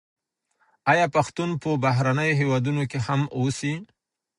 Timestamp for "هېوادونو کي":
2.41-2.99